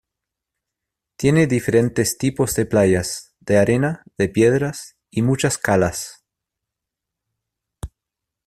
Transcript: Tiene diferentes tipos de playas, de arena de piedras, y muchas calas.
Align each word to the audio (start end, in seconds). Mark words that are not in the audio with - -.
Tiene 1.15 1.45
diferentes 1.45 2.17
tipos 2.17 2.55
de 2.55 2.65
playas, 2.65 3.35
de 3.39 3.59
arena 3.59 4.01
de 4.17 4.29
piedras, 4.29 4.95
y 5.11 5.21
muchas 5.21 5.59
calas. 5.59 6.25